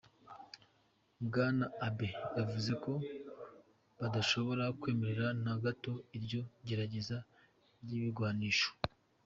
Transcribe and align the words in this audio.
Bwana 1.25 1.65
Abe 1.87 2.09
yavuze 2.37 2.71
ko 2.83 2.93
badashobora 3.99 4.65
kwemera 4.79 5.25
na 5.43 5.53
gato 5.63 5.93
iryo 6.17 6.41
gerageza 6.67 7.17
ry'ibigwanisho. 7.83 8.69